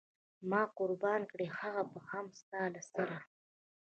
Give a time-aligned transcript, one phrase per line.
[0.49, 3.15] ما قربان کړ هغه هم د ستا له سره.